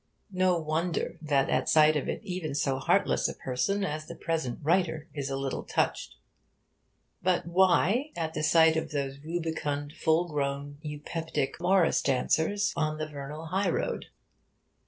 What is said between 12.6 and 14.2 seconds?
on the vernal highroad?